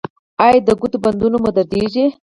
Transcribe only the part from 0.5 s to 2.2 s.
د ګوتو بندونه مو دردیږي؟